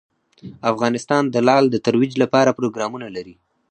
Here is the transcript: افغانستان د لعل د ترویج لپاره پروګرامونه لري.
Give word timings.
افغانستان 0.71 1.23
د 1.29 1.35
لعل 1.47 1.65
د 1.71 1.75
ترویج 1.85 2.13
لپاره 2.23 2.55
پروګرامونه 2.59 3.07
لري. 3.15 3.35